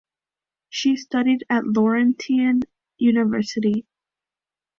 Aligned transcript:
She 0.69 0.95
studied 0.95 1.43
at 1.47 1.63
Laurentian 1.63 2.63
University. 2.97 3.85